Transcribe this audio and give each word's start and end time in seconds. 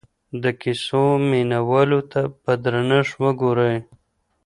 د 0.43 0.45
کیسو 0.61 1.03
مینه 1.29 1.59
والو 1.69 2.01
ته 2.11 2.21
په 2.41 2.51
درنښت 2.63 3.13
وګورئ. 3.23 3.77